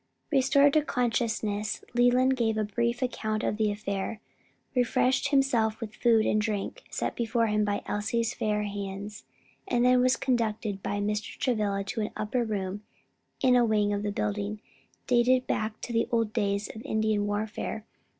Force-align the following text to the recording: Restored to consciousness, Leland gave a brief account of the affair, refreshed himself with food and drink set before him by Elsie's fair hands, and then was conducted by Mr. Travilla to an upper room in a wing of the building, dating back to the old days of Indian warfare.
Restored 0.31 0.73
to 0.73 0.81
consciousness, 0.81 1.83
Leland 1.93 2.35
gave 2.35 2.57
a 2.57 2.63
brief 2.63 3.03
account 3.03 3.43
of 3.43 3.57
the 3.57 3.71
affair, 3.71 4.19
refreshed 4.75 5.27
himself 5.27 5.79
with 5.79 5.93
food 5.93 6.25
and 6.25 6.41
drink 6.41 6.81
set 6.89 7.15
before 7.15 7.45
him 7.45 7.63
by 7.63 7.83
Elsie's 7.85 8.33
fair 8.33 8.63
hands, 8.63 9.25
and 9.67 9.85
then 9.85 10.01
was 10.01 10.15
conducted 10.17 10.81
by 10.81 10.97
Mr. 10.99 11.37
Travilla 11.37 11.83
to 11.83 12.01
an 12.01 12.09
upper 12.17 12.43
room 12.43 12.81
in 13.41 13.55
a 13.55 13.63
wing 13.63 13.93
of 13.93 14.01
the 14.01 14.11
building, 14.11 14.59
dating 15.05 15.41
back 15.41 15.79
to 15.81 15.93
the 15.93 16.07
old 16.11 16.33
days 16.33 16.67
of 16.75 16.81
Indian 16.83 17.27
warfare. 17.27 17.85